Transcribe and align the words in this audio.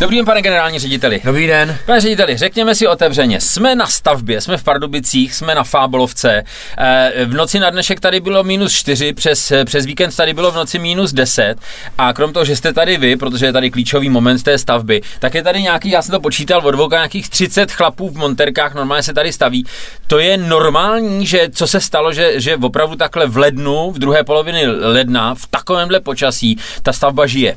Dobrý 0.00 0.16
den, 0.16 0.24
pane 0.26 0.42
generální 0.42 0.78
řediteli. 0.78 1.20
Dobrý 1.24 1.46
den. 1.46 1.78
Pane 1.86 2.00
řediteli, 2.00 2.36
řekněme 2.36 2.74
si 2.74 2.86
otevřeně, 2.86 3.40
jsme 3.40 3.74
na 3.74 3.86
stavbě, 3.86 4.40
jsme 4.40 4.56
v 4.56 4.62
Pardubicích, 4.62 5.34
jsme 5.34 5.54
na 5.54 5.64
Fábolovce. 5.64 6.42
Eh, 6.78 7.12
v 7.24 7.34
noci 7.34 7.58
na 7.58 7.70
dnešek 7.70 8.00
tady 8.00 8.20
bylo 8.20 8.44
minus 8.44 8.72
4, 8.72 9.12
přes, 9.12 9.52
přes 9.64 9.86
víkend 9.86 10.16
tady 10.16 10.34
bylo 10.34 10.50
v 10.50 10.54
noci 10.54 10.78
minus 10.78 11.12
10. 11.12 11.54
A 11.98 12.12
krom 12.12 12.32
toho, 12.32 12.44
že 12.44 12.56
jste 12.56 12.72
tady 12.72 12.96
vy, 12.96 13.16
protože 13.16 13.46
je 13.46 13.52
tady 13.52 13.70
klíčový 13.70 14.08
moment 14.08 14.42
té 14.42 14.58
stavby, 14.58 15.00
tak 15.18 15.34
je 15.34 15.42
tady 15.42 15.62
nějaký, 15.62 15.90
já 15.90 16.02
jsem 16.02 16.12
to 16.12 16.20
počítal 16.20 16.60
od 16.64 16.70
dvou, 16.70 16.90
nějakých 16.90 17.28
30 17.28 17.72
chlapů 17.72 18.08
v 18.08 18.16
monterkách, 18.16 18.74
normálně 18.74 19.02
se 19.02 19.14
tady 19.14 19.32
staví. 19.32 19.66
To 20.06 20.18
je 20.18 20.36
normální, 20.36 21.26
že 21.26 21.48
co 21.52 21.66
se 21.66 21.80
stalo, 21.80 22.12
že, 22.12 22.40
že 22.40 22.56
opravdu 22.56 22.96
takhle 22.96 23.26
v 23.26 23.36
lednu, 23.36 23.90
v 23.90 23.98
druhé 23.98 24.24
polovině 24.24 24.68
ledna, 24.68 25.34
v 25.34 25.46
takovémhle 25.46 26.00
počasí, 26.00 26.58
ta 26.82 26.92
stavba 26.92 27.26
žije. 27.26 27.56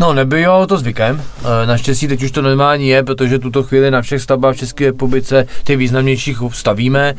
No, 0.00 0.12
nebylo 0.12 0.66
to 0.66 0.78
zvykem. 0.78 1.22
E, 1.62 1.66
naštěstí 1.66 2.08
teď 2.08 2.22
už 2.22 2.30
to 2.30 2.42
normální 2.42 2.88
je, 2.88 3.02
protože 3.02 3.38
tuto 3.38 3.62
chvíli 3.62 3.90
na 3.90 4.02
všech 4.02 4.22
stavbách 4.22 4.54
v 4.54 4.58
České 4.58 4.84
republice 4.84 5.46
ty 5.64 5.76
významnějších 5.76 6.38
stavíme. 6.52 7.14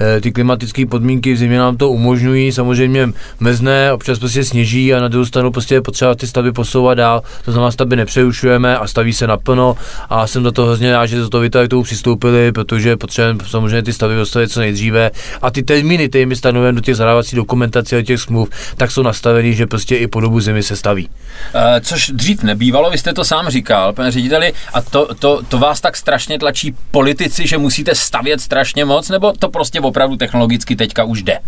E, 0.00 0.20
ty 0.20 0.32
klimatické 0.32 0.86
podmínky 0.86 1.32
v 1.32 1.36
zimě 1.36 1.58
nám 1.58 1.76
to 1.76 1.90
umožňují. 1.90 2.52
Samozřejmě 2.52 3.08
mezne, 3.40 3.92
občas 3.92 4.18
prostě 4.18 4.44
sněží 4.44 4.94
a 4.94 5.00
na 5.00 5.08
druhou 5.08 5.24
stranu 5.24 5.52
prostě 5.52 5.74
je 5.74 5.82
potřeba 5.82 6.14
ty 6.14 6.26
stavby 6.26 6.52
posouvat 6.52 6.98
dál. 6.98 7.22
To 7.44 7.52
znamená, 7.52 7.70
stavby 7.70 7.96
nepřerušujeme 7.96 8.78
a 8.78 8.86
staví 8.86 9.12
se 9.12 9.26
naplno. 9.26 9.76
A 10.10 10.26
jsem 10.26 10.44
za 10.44 10.52
to 10.52 10.64
hrozně 10.64 10.92
rád, 10.92 11.06
že 11.06 11.22
za 11.22 11.28
to 11.28 11.68
tomu 11.68 11.82
přistoupili, 11.82 12.52
protože 12.52 12.96
potřebujeme 12.96 13.40
samozřejmě 13.46 13.82
ty 13.82 13.92
stavby 13.92 14.16
postavit 14.16 14.48
co 14.48 14.60
nejdříve. 14.60 15.10
A 15.42 15.50
ty 15.50 15.62
termíny, 15.62 16.08
které 16.08 16.26
my 16.26 16.36
stanovujeme 16.36 16.76
do 16.76 16.80
těch 16.80 16.96
zadávacích 16.96 17.36
dokumentací 17.36 17.96
a 17.96 18.02
těch 18.02 18.20
smluv, 18.20 18.48
tak 18.76 18.90
jsou 18.90 19.02
nastaveny, 19.02 19.54
že 19.54 19.66
prostě 19.66 19.96
i 19.96 20.06
po 20.06 20.20
dobu 20.20 20.40
zimy 20.40 20.62
se 20.62 20.76
staví. 20.76 21.08
E, 21.54 21.80
což 21.80 22.12
dřív 22.20 22.42
nebývalo, 22.42 22.90
vy 22.90 22.98
jste 22.98 23.12
to 23.12 23.24
sám 23.24 23.48
říkal, 23.48 23.92
pane 23.92 24.10
řediteli, 24.10 24.52
a 24.72 24.80
to, 24.80 25.14
to, 25.14 25.42
to 25.48 25.58
vás 25.58 25.80
tak 25.80 25.96
strašně 25.96 26.38
tlačí 26.38 26.74
politici, 26.90 27.46
že 27.46 27.58
musíte 27.58 27.94
stavět 27.94 28.40
strašně 28.40 28.84
moc, 28.84 29.08
nebo 29.08 29.32
to 29.32 29.48
prostě 29.48 29.80
opravdu 29.80 30.16
technologicky 30.16 30.76
teďka 30.76 31.04
už 31.04 31.22
jde? 31.22 31.38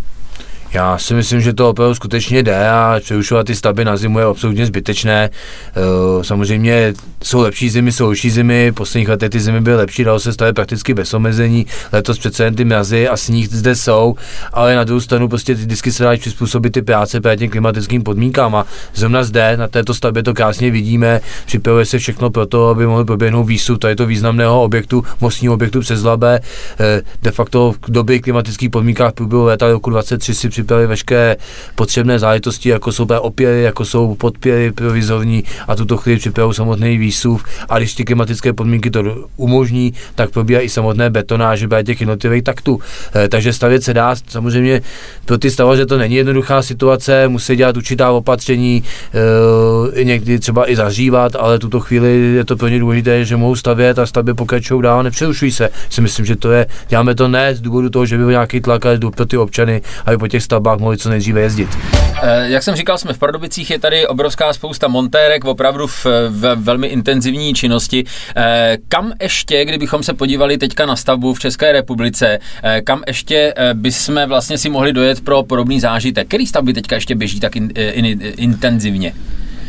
Já 0.73 0.97
si 0.97 1.13
myslím, 1.13 1.41
že 1.41 1.53
to 1.53 1.69
opravdu 1.69 1.95
skutečně 1.95 2.43
jde 2.43 2.69
a 2.69 2.99
přerušovat 2.99 3.47
ty 3.47 3.55
stavby 3.55 3.85
na 3.85 3.97
zimu 3.97 4.19
je 4.19 4.25
absolutně 4.25 4.65
zbytečné. 4.65 5.29
Eh, 5.29 6.23
samozřejmě 6.23 6.93
jsou 7.23 7.41
lepší 7.41 7.69
zimy, 7.69 7.91
jsou 7.91 8.05
horší 8.05 8.29
zimy, 8.29 8.71
v 8.71 8.75
posledních 8.75 9.09
letech 9.09 9.29
ty 9.29 9.39
zimy 9.39 9.61
byly 9.61 9.75
lepší, 9.75 10.03
dalo 10.03 10.19
se 10.19 10.33
stavit 10.33 10.55
prakticky 10.55 10.93
bez 10.93 11.13
omezení, 11.13 11.65
letos 11.91 12.19
přece 12.19 12.43
jen 12.43 12.55
ty 12.55 12.65
mrazy 12.65 13.07
a 13.07 13.17
sníh 13.17 13.49
zde 13.49 13.75
jsou, 13.75 14.15
ale 14.53 14.75
na 14.75 14.83
druhou 14.83 14.99
stranu 14.99 15.27
prostě 15.27 15.55
ty 15.55 15.65
disky 15.65 15.91
se 15.91 16.03
dají 16.03 16.19
přizpůsobit 16.19 16.73
ty 16.73 16.81
práce 16.81 17.21
právě 17.21 17.37
těm 17.37 17.49
klimatickým 17.49 18.03
podmínkám 18.03 18.55
a 18.55 18.65
zrovna 18.95 19.23
zde 19.23 19.57
na 19.57 19.67
této 19.67 19.93
stavbě 19.93 20.23
to 20.23 20.33
krásně 20.33 20.71
vidíme, 20.71 21.21
připravuje 21.45 21.85
se 21.85 21.99
všechno 21.99 22.29
pro 22.29 22.45
to, 22.45 22.67
aby 22.67 22.87
mohl 22.87 23.05
proběhnout 23.05 23.43
výstup 23.43 23.79
tady 23.79 23.95
to 23.95 24.05
významného 24.05 24.63
objektu, 24.63 25.03
mostního 25.21 25.53
objektu 25.53 25.79
přes 25.79 26.03
Labe. 26.03 26.39
Eh, 26.79 27.01
de 27.21 27.31
facto 27.31 27.71
v 27.87 27.91
době 27.91 28.19
klimatických 28.19 28.69
podmínkách 28.69 29.13
průběhu 29.13 29.43
léta 29.43 29.71
roku 29.71 29.89
23 29.89 30.35
si 30.35 30.49
připravili 30.63 30.87
veškeré 30.87 31.35
potřebné 31.75 32.19
záležitosti, 32.19 32.69
jako 32.69 32.91
jsou 32.91 33.05
opěry, 33.05 33.63
jako 33.63 33.85
jsou 33.85 34.15
podpěry 34.15 34.71
provizorní 34.71 35.43
a 35.67 35.75
tuto 35.75 35.97
chvíli 35.97 36.19
připravují 36.19 36.55
samotný 36.55 36.97
výsuv. 36.97 37.43
A 37.69 37.77
když 37.77 37.93
ty 37.93 38.03
klimatické 38.03 38.53
podmínky 38.53 38.91
to 38.91 39.27
umožní, 39.37 39.93
tak 40.15 40.29
probíhá 40.29 40.61
i 40.61 40.69
samotné 40.69 41.09
betonáže 41.09 41.67
těch 41.83 42.01
jednotlivých 42.01 42.43
taktů. 42.43 42.79
E, 43.15 43.29
takže 43.29 43.53
stavět 43.53 43.83
se 43.83 43.93
dá. 43.93 44.15
Samozřejmě 44.27 44.81
pro 45.25 45.37
ty 45.37 45.51
stavaře 45.51 45.85
to 45.85 45.97
není 45.97 46.15
jednoduchá 46.15 46.61
situace, 46.61 47.27
musí 47.27 47.55
dělat 47.55 47.77
určitá 47.77 48.11
opatření, 48.11 48.83
e, 49.93 50.03
někdy 50.03 50.39
třeba 50.39 50.71
i 50.71 50.75
zažívat, 50.75 51.35
ale 51.35 51.59
tuto 51.59 51.79
chvíli 51.79 52.33
je 52.35 52.45
to 52.45 52.55
pro 52.55 52.67
ně 52.67 52.79
důležité, 52.79 53.25
že 53.25 53.37
mohou 53.37 53.55
stavět 53.55 53.99
a 53.99 54.05
stavby 54.05 54.33
pokračují 54.33 54.81
dál, 54.81 55.03
nepřerušují 55.03 55.51
se. 55.51 55.69
Si 55.89 56.01
myslím, 56.01 56.25
že 56.25 56.35
to 56.35 56.51
je, 56.51 56.65
děláme 56.89 57.15
to 57.15 57.27
ne 57.27 57.55
z 57.55 57.61
důvodu 57.61 57.89
toho, 57.89 58.05
že 58.05 58.17
by 58.17 58.23
byl 58.23 58.31
nějaký 58.31 58.61
tlak, 58.61 58.85
ale 58.85 58.99
pro 59.15 59.25
ty 59.25 59.37
občany, 59.37 59.81
aby 60.05 60.17
po 60.17 60.27
těch 60.27 60.43
stavbách 60.53 60.79
mohli 60.79 60.97
co 60.97 61.09
nejdříve 61.09 61.41
jezdit. 61.41 61.69
Eh, 62.21 62.49
jak 62.49 62.63
jsem 62.63 62.75
říkal, 62.75 62.97
jsme 62.97 63.13
v 63.13 63.17
Pardubicích, 63.17 63.71
je 63.71 63.79
tady 63.79 64.07
obrovská 64.07 64.53
spousta 64.53 64.87
montérek, 64.87 65.45
opravdu 65.45 65.87
v, 65.87 66.05
v 66.29 66.55
velmi 66.55 66.87
intenzivní 66.87 67.53
činnosti. 67.53 68.03
Eh, 68.35 68.77
kam 68.87 69.13
ještě, 69.21 69.65
kdybychom 69.65 70.03
se 70.03 70.13
podívali 70.13 70.57
teďka 70.57 70.85
na 70.85 70.95
stavbu 70.95 71.33
v 71.33 71.39
České 71.39 71.71
republice, 71.71 72.39
eh, 72.63 72.81
kam 72.81 73.03
ještě 73.07 73.53
bychom 73.73 74.25
vlastně 74.27 74.57
si 74.57 74.69
mohli 74.69 74.93
dojet 74.93 75.21
pro 75.21 75.43
podobný 75.43 75.79
zážitek? 75.79 76.27
Který 76.27 76.47
stavby 76.47 76.73
teďka 76.73 76.95
ještě 76.95 77.15
běží 77.15 77.39
tak 77.39 77.55
in, 77.55 77.71
in, 77.75 78.05
in, 78.05 78.21
intenzivně? 78.37 79.13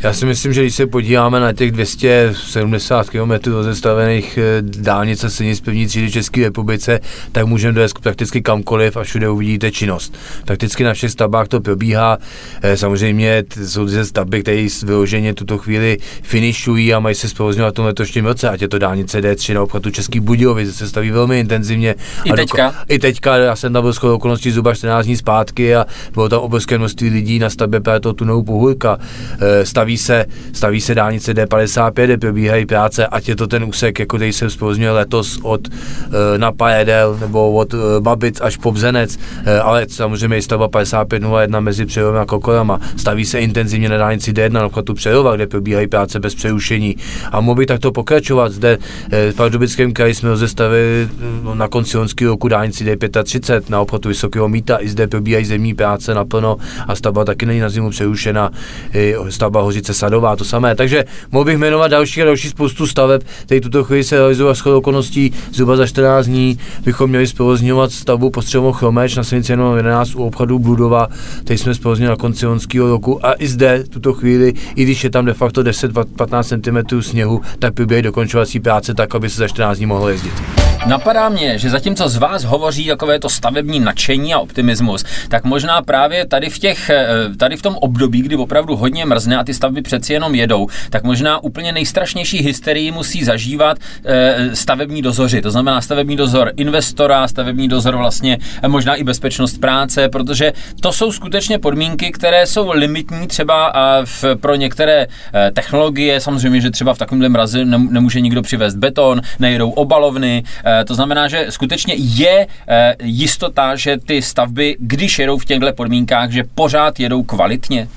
Já 0.05 0.13
si 0.13 0.27
myslím, 0.27 0.53
že 0.53 0.63
když 0.63 0.75
se 0.75 0.87
podíváme 0.87 1.41
na 1.41 1.53
těch 1.53 1.71
270 1.71 3.11
km 3.11 3.33
rozestavených 3.45 4.39
eh, 4.39 4.63
dálnic 4.63 5.25
a 5.25 5.31
silnic 5.31 5.61
první 5.61 5.87
třídy 5.87 6.11
České 6.11 6.43
republice, 6.43 7.01
tak 7.33 7.47
můžeme 7.47 7.73
dojezd 7.73 7.99
prakticky 7.99 8.43
kamkoliv 8.43 8.97
a 8.97 9.03
všude 9.03 9.29
uvidíte 9.29 9.73
činnost. 9.73 10.15
Prakticky 10.45 10.85
na 10.85 10.95
všech 10.95 11.11
stavbách 11.11 11.49
to 11.49 11.61
probíhá. 11.61 12.19
Eh, 12.63 12.77
samozřejmě 12.77 13.45
jsou 13.65 13.87
ty 13.87 14.05
stavby, 14.05 14.43
které 14.43 14.67
vyloženě 14.85 15.35
tuto 15.35 15.59
chvíli 15.59 15.99
finišují 16.23 16.95
a 16.95 17.01
mají 17.01 17.15
se 17.15 17.29
zprovozňovat 17.29 17.75
v 17.75 17.77
tom 17.77 17.85
letošním 17.85 18.25
roce, 18.25 18.49
ať 18.49 18.63
je 18.63 18.69
to 18.69 18.79
dálnice 18.79 19.21
D3 19.21 19.55
na 19.55 19.63
obchvatu 19.63 19.91
Český 19.91 20.21
Budějovic, 20.21 20.77
se 20.77 20.89
staví 20.89 21.11
velmi 21.11 21.41
intenzivně. 21.41 21.95
I 22.25 22.31
a 22.31 22.37
teďka? 22.37 22.71
Doko- 22.71 22.85
I 22.89 22.99
teďka, 22.99 23.37
já 23.37 23.57
jsem 23.57 23.73
tam 23.73 23.83
byl 23.83 23.93
skoro 23.93 24.15
okolností 24.15 24.51
zhruba 24.51 24.75
14 24.75 25.05
dní 25.07 25.17
zpátky 25.17 25.77
a 25.77 25.87
bylo 26.13 26.29
tam 26.29 26.41
obrovské 26.41 26.79
množství 26.79 27.11
lidí 27.11 27.39
na 27.39 27.51
stavbě 27.51 27.81
právě 27.81 28.01
toho 28.01 28.13
tunelu 28.13 28.43
Pohůrka. 28.43 28.99
Eh, 29.41 29.67
staví 29.67 29.94
staví 29.99 30.25
se, 30.25 30.27
staví 30.53 30.81
se 30.81 30.95
dálnice 30.95 31.35
D55, 31.35 32.05
kde 32.05 32.17
probíhají 32.17 32.67
práce, 32.67 33.07
ať 33.07 33.29
je 33.29 33.37
to 33.37 33.47
ten 33.47 33.65
úsek, 33.65 33.99
jako 33.99 34.17
který 34.17 34.33
se 34.33 34.51
zpozňuje 34.51 34.91
letos 34.91 35.39
od 35.43 35.69
e, 35.69 36.39
na 36.39 36.53
Pajedel 36.53 37.19
nebo 37.21 37.53
od 37.53 37.75
e, 37.75 37.77
Babic 38.01 38.41
až 38.41 38.57
po 38.57 38.73
Bzenec, 38.73 39.19
e, 39.45 39.61
ale 39.61 39.87
samozřejmě 39.89 40.39
i 40.39 40.43
stavba 40.43 40.69
5501 40.69 41.61
mezi 41.61 41.87
Přerovem 41.87 42.23
a 42.23 42.27
Kokorama. 42.27 42.81
Staví 42.97 43.25
se 43.25 43.41
intenzivně 43.41 43.89
na 43.89 43.97
dálnici 43.97 44.33
D1 44.33 44.53
na 44.53 44.67
obchvatu 44.67 44.95
Přerova, 44.95 45.37
kde 45.37 45.47
probíhají 45.47 45.87
práce 45.87 46.21
bez 46.21 46.35
přerušení. 46.35 46.97
A 47.33 47.41
mohl 47.41 47.59
by 47.59 47.67
takto 47.67 47.93
pokračovat. 47.93 48.53
Zde 48.53 48.79
e, 49.11 49.33
v 49.33 49.35
Pardubickém 49.35 49.93
kraji 49.93 50.15
jsme 50.15 50.29
rozestavili 50.29 51.09
na 51.55 51.69
konci 51.69 51.99
loňského 51.99 52.31
roku 52.31 52.49
dálnici 52.49 52.85
D35 52.85 53.63
na 53.69 53.81
obchvatu 53.81 54.09
Vysokého 54.09 54.49
míta. 54.49 54.79
I 54.81 54.89
zde 54.89 55.07
probíhají 55.07 55.45
zemní 55.45 55.75
práce 55.75 56.15
naplno 56.15 56.57
a 56.89 56.97
stavba 56.97 57.25
taky 57.25 57.47
není 57.47 57.61
na 57.61 57.69
zimu 57.69 57.91
přerušena. 57.91 58.51
E, 58.95 59.15
stavba 59.31 59.63
hoří 59.75 59.81
Hořice 59.81 59.95
Sadová, 59.95 60.37
to 60.37 60.45
samé. 60.45 60.75
Takže 60.75 61.05
mohl 61.33 61.45
bych 61.45 61.59
jmenovat 61.59 61.89
další 61.89 62.23
a 62.23 62.25
další 62.25 62.49
spoustu 62.49 62.87
staveb, 62.87 63.23
které 63.45 63.61
tuto 63.61 63.85
chvíli 63.85 64.05
se 64.05 64.17
realizují 64.17 64.51
a 64.51 64.55
shodou 64.55 64.79
okolností 64.79 65.33
zhruba 65.53 65.77
za 65.77 65.87
14 65.87 66.27
dní 66.27 66.59
bychom 66.85 67.11
měli 67.11 67.27
zprovozňovat 67.27 67.93
stavbu 67.93 68.31
postřelmo 68.31 68.73
Chromeč 68.73 69.17
na 69.17 69.25
silnici 69.25 69.53
11 69.53 70.15
u 70.15 70.25
obchodu 70.25 70.59
Bludova, 70.59 71.09
který 71.45 71.59
jsme 71.59 71.75
zprovozňovali 71.75 72.17
na 72.17 72.21
konci 72.21 72.47
loňského 72.47 72.89
roku 72.89 73.27
a 73.27 73.35
i 73.39 73.49
zde 73.49 73.85
tuto 73.91 74.13
chvíli, 74.13 74.53
i 74.77 74.83
když 74.83 75.05
je 75.05 75.11
tam 75.11 75.25
de 75.25 75.35
facto 75.35 75.63
10-15 75.63 76.87
cm 76.89 77.03
sněhu, 77.03 77.41
tak 77.59 77.75
probíhají 77.75 78.03
dokončovací 78.03 78.61
práce 78.61 78.95
tak, 78.95 79.15
aby 79.15 79.31
se 79.31 79.39
za 79.39 79.49
14 79.49 79.77
dní 79.77 79.87
mohlo 79.87 80.09
jezdit. 80.09 80.64
Napadá 80.87 81.29
mě, 81.29 81.59
že 81.59 81.71
zatímco 81.71 82.09
z 82.09 82.17
vás 82.17 82.45
hovoří 82.45 82.87
takové 82.87 83.19
to 83.19 83.29
stavební 83.29 83.81
nadšení 83.81 84.35
a 84.35 84.39
optimismus, 84.39 85.05
tak 85.29 85.45
možná 85.45 85.83
právě 85.83 86.27
tady 86.27 86.51
v, 86.51 86.59
těch, 86.59 86.91
eh, 86.91 87.07
tady 87.37 87.57
v 87.57 87.63
tom 87.63 87.77
období, 87.77 88.23
kdy 88.23 88.37
opravdu 88.37 88.77
hodně 88.77 89.05
mrzne 89.07 89.37
a 89.37 89.45
ty 89.45 89.55
stavby 89.55 89.83
přeci 89.83 90.13
jenom 90.13 90.35
jedou, 90.35 90.67
tak 90.91 91.05
možná 91.05 91.45
úplně 91.45 91.73
nejstrašnější 91.73 92.39
hysterii 92.39 92.91
musí 92.91 93.25
zažívat 93.25 93.79
eh, 94.05 94.57
stavební 94.57 95.03
dozoři. 95.03 95.43
To 95.43 95.51
znamená 95.51 95.81
stavební 95.81 96.17
dozor 96.17 96.53
investora, 96.57 97.29
stavební 97.29 97.69
dozor 97.69 97.97
vlastně 97.97 98.39
eh, 98.63 98.69
možná 98.69 98.95
i 98.95 99.05
bezpečnost 99.05 99.61
práce, 99.61 100.09
protože 100.09 100.53
to 100.81 100.93
jsou 100.93 101.13
skutečně 101.13 101.59
podmínky, 101.59 102.13
které 102.13 102.47
jsou 102.47 102.71
limitní 102.73 103.27
třeba 103.27 103.73
v, 104.05 104.25
pro 104.41 104.55
některé 104.55 105.07
technologie. 105.53 106.21
Samozřejmě, 106.21 106.61
že 106.61 106.71
třeba 106.71 106.95
v 106.95 106.99
takovémhle 106.99 107.29
mrazi 107.29 107.65
nemůže 107.65 108.21
nikdo 108.21 108.43
přivést 108.43 108.75
beton, 108.75 109.21
nejedou 109.39 109.71
obalovny, 109.71 110.43
to 110.85 110.95
znamená, 110.95 111.29
že 111.29 111.47
skutečně 111.51 111.95
je 111.97 112.47
eh, 112.69 112.97
jistota, 113.03 113.77
že 113.77 113.99
ty 113.99 114.23
stavby, 114.23 114.77
když 114.79 115.19
jedou 115.19 115.39
v 115.39 115.45
těchto 115.45 115.73
podmínkách, 115.73 116.31
že 116.31 116.45
pořád 116.55 117.01
jedou 117.01 117.23
kvalitně? 117.23 117.89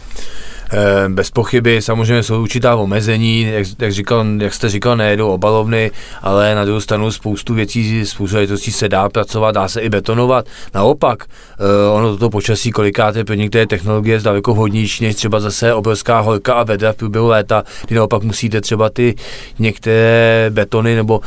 Eh, 0.74 1.10
bez 1.10 1.32
pochyby, 1.32 1.82
samozřejmě 1.82 2.24
jsou 2.24 2.42
určitá 2.42 2.76
omezení, 2.76 3.42
jak, 3.42 3.68
jak, 3.80 3.92
říkal, 3.92 4.26
jak 4.40 4.54
jste 4.54 4.70
říkal, 4.70 4.98
nejedou 4.98 5.28
obalovny, 5.30 5.92
ale 6.22 6.56
na 6.56 6.66
druhou 6.66 6.80
stranu 6.80 7.12
spoustu 7.12 7.54
věcí, 7.54 8.06
spoustu 8.06 8.38
věcí 8.38 8.72
se 8.72 8.90
dá 8.90 9.10
pracovat, 9.10 9.52
dá 9.52 9.68
se 9.68 9.82
i 9.82 9.90
betonovat. 9.90 10.46
Naopak, 10.74 11.24
eh, 11.24 11.94
ono 11.94 12.12
toto 12.12 12.30
počasí 12.30 12.72
kolikrát 12.72 13.16
je 13.16 13.26
pro 13.26 13.36
některé 13.36 13.68
technologie 13.68 14.20
daleko 14.20 14.54
vhodnější, 14.54 15.04
než 15.04 15.16
třeba 15.16 15.40
zase 15.40 15.74
obrovská 15.74 16.20
horka 16.20 16.54
a 16.54 16.64
vedra 16.64 16.94
v 16.94 16.96
průběhu 16.96 17.28
léta, 17.28 17.64
kdy 17.88 17.96
naopak 17.96 18.24
musíte 18.24 18.62
třeba 18.62 18.90
ty 18.90 19.16
některé 19.60 20.46
betony 20.50 20.96
nebo 20.96 21.22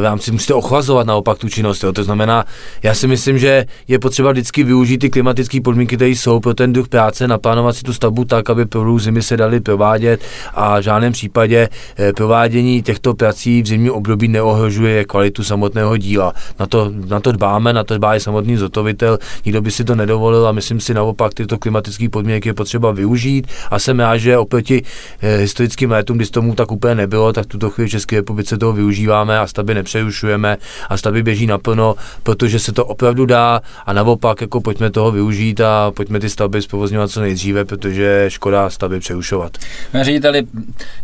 v 0.00 0.02
rámci 0.02 0.32
musíte 0.32 0.54
ochlazovat 0.54 1.06
naopak 1.06 1.38
tu 1.38 1.48
činnost. 1.48 1.84
Jo. 1.84 1.92
To 1.92 2.04
znamená, 2.04 2.44
já 2.82 2.94
si 2.94 3.06
myslím, 3.06 3.38
že 3.38 3.66
je 3.88 3.98
potřeba 3.98 4.32
vždycky 4.32 4.64
využít 4.64 4.98
ty 4.98 5.10
klimatické 5.10 5.60
podmínky, 5.60 5.96
které 5.96 6.10
jsou 6.10 6.40
pro 6.40 6.54
ten 6.54 6.72
druh 6.72 6.88
práce, 6.88 7.28
naplánovat 7.28 7.76
si 7.76 7.82
tu 7.82 7.92
stavbu 7.92 8.24
tak, 8.24 8.50
aby 8.50 8.66
pro 8.66 8.83
zimy 8.98 9.22
se 9.22 9.36
daly 9.36 9.60
provádět 9.60 10.20
a 10.54 10.78
v 10.78 10.82
žádném 10.82 11.12
případě 11.12 11.68
eh, 11.98 12.12
provádění 12.12 12.82
těchto 12.82 13.14
prací 13.14 13.62
v 13.62 13.66
zimním 13.66 13.92
období 13.92 14.28
neohrožuje 14.28 15.04
kvalitu 15.04 15.44
samotného 15.44 15.96
díla. 15.96 16.32
Na 16.58 16.66
to, 16.66 16.92
na 17.08 17.20
to 17.20 17.32
dbáme, 17.32 17.72
na 17.72 17.84
to 17.84 17.98
dbá 17.98 18.16
i 18.16 18.20
samotný 18.20 18.56
zotovitel, 18.56 19.18
nikdo 19.44 19.62
by 19.62 19.70
si 19.70 19.84
to 19.84 19.94
nedovolil 19.94 20.46
a 20.46 20.52
myslím 20.52 20.80
si 20.80 20.94
naopak 20.94 21.34
tyto 21.34 21.58
klimatické 21.58 22.08
podmínky 22.08 22.48
je 22.48 22.54
potřeba 22.54 22.90
využít. 22.90 23.46
A 23.70 23.78
jsem 23.78 24.00
rád, 24.00 24.16
že 24.16 24.38
oproti 24.38 24.82
eh, 25.22 25.36
historickým 25.36 25.90
letům, 25.90 26.16
kdy 26.16 26.26
tomu 26.26 26.54
tak 26.54 26.72
úplně 26.72 26.94
nebylo, 26.94 27.32
tak 27.32 27.46
tuto 27.46 27.70
chvíli 27.70 27.88
v 27.88 27.90
České 27.90 28.16
republice 28.16 28.58
toho 28.58 28.72
využíváme 28.72 29.38
a 29.38 29.46
stavby 29.46 29.74
nepřerušujeme 29.74 30.56
a 30.88 30.96
stavby 30.96 31.22
běží 31.22 31.46
naplno, 31.46 31.94
protože 32.22 32.58
se 32.58 32.72
to 32.72 32.86
opravdu 32.86 33.26
dá. 33.26 33.60
A 33.86 33.92
naopak 33.92 34.40
jako 34.40 34.60
pojďme 34.60 34.90
toho 34.90 35.10
využít 35.10 35.60
a 35.60 35.90
pojďme 35.90 36.20
ty 36.20 36.30
stavby 36.30 36.62
zprovozňovat 36.62 37.10
co 37.10 37.20
nejdříve, 37.20 37.64
protože 37.64 38.24
škoda 38.28 38.70
stavby 38.74 39.00
přerušovat. 39.00 39.58
Řediteli, 40.02 40.46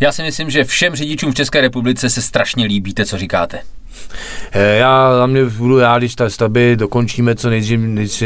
já 0.00 0.12
si 0.12 0.22
myslím, 0.22 0.50
že 0.50 0.64
všem 0.64 0.94
řidičům 0.94 1.32
v 1.32 1.34
České 1.34 1.60
republice 1.60 2.10
se 2.10 2.22
strašně 2.22 2.64
líbíte, 2.64 3.04
co 3.04 3.18
říkáte. 3.18 3.60
Eh, 4.52 4.76
já 4.76 5.16
za 5.16 5.26
mě 5.26 5.44
budu 5.44 5.78
rád, 5.78 5.98
když 5.98 6.14
ta 6.14 6.30
stavby 6.30 6.76
dokončíme 6.76 7.34
co 7.34 7.50
nejdřív, 7.50 7.80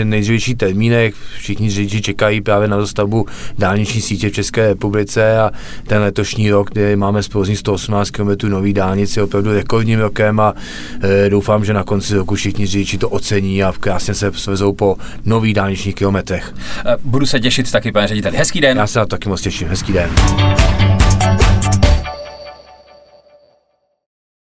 nejdřívější 0.05 0.55
termínech. 0.55 1.15
Všichni 1.39 1.71
řidiči 1.71 2.03
čekají 2.03 2.41
právě 2.41 2.69
na 2.69 2.77
dostavbu 2.77 3.27
dálniční 3.59 4.01
sítě 4.01 4.31
v 4.31 4.33
České 4.33 4.69
republice 4.69 5.39
a 5.39 5.51
ten 5.87 6.03
letošní 6.03 6.51
rok, 6.51 6.71
kdy 6.71 6.97
máme 6.97 7.23
zprovozní 7.23 7.57
118 7.57 8.11
km 8.11 8.49
nový 8.49 8.73
dálnici, 8.73 9.19
je 9.19 9.23
opravdu 9.25 9.53
rekordním 9.53 10.01
rokem 10.01 10.41
a 10.41 10.55
e, 11.03 11.31
doufám, 11.31 11.65
že 11.65 11.73
na 11.73 11.85
konci 11.85 12.15
roku 12.15 12.35
všichni 12.35 12.67
řidiči 12.67 12.99
to 12.99 13.09
ocení 13.09 13.63
a 13.63 13.73
krásně 13.81 14.15
se 14.15 14.33
svezou 14.33 14.73
po 14.73 14.97
nových 15.25 15.55
dálničních 15.55 15.95
kilometrech. 15.95 16.55
Eh, 16.87 16.97
budu 17.05 17.27
se 17.27 17.41
těšit 17.41 17.71
taky, 17.73 17.93
pane 17.93 18.07
řediteli. 18.07 18.37
Hezký 18.37 18.61
den. 18.61 18.77
Já 18.77 18.87
se 18.87 18.99
na 18.99 19.05
to 19.05 19.09
taky 19.09 19.29
moc 19.29 19.41
těším. 19.41 19.69
Hezký 19.69 19.93
den. 19.93 20.11